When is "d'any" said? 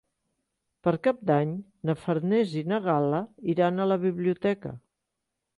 1.31-1.51